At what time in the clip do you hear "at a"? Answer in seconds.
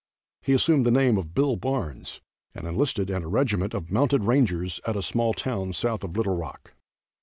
4.87-5.01